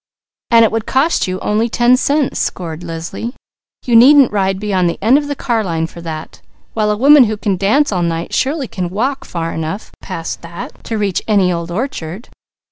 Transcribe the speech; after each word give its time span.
"And 0.49 0.65
it 0.65 0.71
would 0.71 0.87
cost 0.87 1.27
you 1.27 1.39
only 1.41 1.69
ten 1.69 1.95
cents," 1.95 2.39
scored 2.39 2.81
Leslie. 2.83 3.35
"You 3.85 3.95
needn't 3.95 4.31
ride 4.31 4.59
beyond 4.59 4.89
the 4.89 4.97
end 4.99 5.15
of 5.19 5.27
the 5.27 5.35
car 5.35 5.63
line 5.63 5.85
for 5.85 6.01
that, 6.01 6.41
while 6.73 6.89
a 6.89 6.97
woman 6.97 7.25
who 7.25 7.37
can 7.37 7.55
dance 7.55 7.91
all 7.91 8.01
night 8.01 8.33
surely 8.33 8.67
could 8.67 8.89
walk 8.89 9.25
far 9.25 9.53
enough, 9.53 9.91
to 10.05 10.97
reach 10.97 11.21
any 11.27 11.53
old 11.53 11.69
orchard. 11.69 12.29